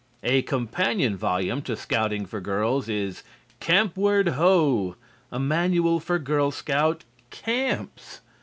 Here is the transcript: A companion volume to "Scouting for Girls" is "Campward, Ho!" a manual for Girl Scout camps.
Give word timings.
A 0.23 0.41
companion 0.41 1.15
volume 1.15 1.61
to 1.61 1.75
"Scouting 1.75 2.25
for 2.25 2.41
Girls" 2.41 2.89
is 2.89 3.21
"Campward, 3.59 4.29
Ho!" 4.29 4.95
a 5.31 5.37
manual 5.39 5.99
for 5.99 6.17
Girl 6.17 6.49
Scout 6.49 7.03
camps. 7.29 8.21